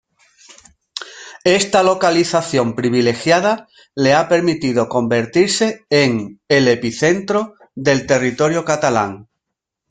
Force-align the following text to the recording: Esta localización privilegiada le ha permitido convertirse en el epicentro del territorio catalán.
Esta 1.43 1.83
localización 1.83 2.73
privilegiada 2.75 3.67
le 3.93 4.15
ha 4.15 4.27
permitido 4.27 4.89
convertirse 4.89 5.85
en 5.91 6.41
el 6.49 6.67
epicentro 6.69 7.53
del 7.75 8.07
territorio 8.07 8.65
catalán. 8.65 9.27